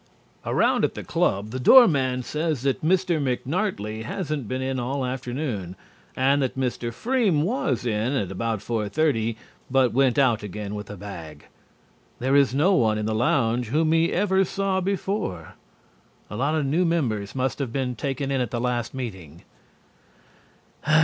[0.47, 3.21] Around at the club the doorman says that Mr.
[3.21, 5.75] McNartly hasn't been in all afternoon
[6.15, 6.91] and that Mr.
[6.91, 9.37] Freem was in at about four thirty
[9.69, 11.45] but went out again with a bag.
[12.17, 15.53] There is no one in the lounge whom he ever saw before.
[16.31, 19.43] A lot of new members must have been taken in at the last meeting.